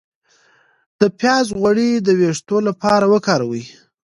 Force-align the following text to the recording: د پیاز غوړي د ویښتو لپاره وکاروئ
د 0.99 1.01
پیاز 1.19 1.47
غوړي 1.59 1.89
د 1.99 2.07
ویښتو 2.19 2.57
لپاره 2.67 3.05
وکاروئ 3.13 3.63